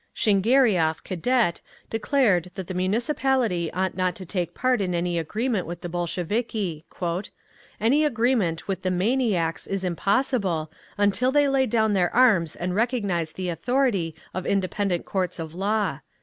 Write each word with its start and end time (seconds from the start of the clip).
Shingariov, 0.15 1.03
Cadet, 1.03 1.61
declared 1.91 2.49
that 2.55 2.65
the 2.65 2.73
Municipality 2.73 3.71
ought 3.71 3.95
not 3.95 4.15
to 4.15 4.25
take 4.25 4.55
part 4.55 4.81
in 4.81 4.95
any 4.95 5.19
agreement 5.19 5.67
with 5.67 5.81
the 5.81 5.89
Bolsheviki…. 5.89 6.83
"Any 7.79 8.03
agreement 8.03 8.67
with 8.67 8.81
the 8.81 8.89
maniacs 8.89 9.67
is 9.67 9.83
impossible 9.83 10.71
until 10.97 11.31
they 11.31 11.47
lay 11.47 11.67
down 11.67 11.93
their 11.93 12.11
arms 12.15 12.55
and 12.55 12.73
recognise 12.73 13.33
the 13.33 13.49
authority 13.49 14.15
of 14.33 14.47
independent 14.47 15.05
courts 15.05 15.37
of 15.37 15.53
law…." 15.53 15.99